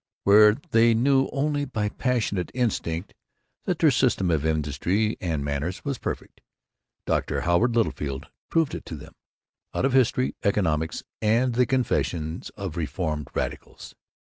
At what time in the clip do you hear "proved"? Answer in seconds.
8.49-8.73